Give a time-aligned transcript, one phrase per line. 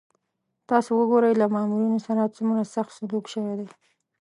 [0.69, 3.67] تاسو وګورئ له مامورینو سره څومره سخت سلوک شوی دی.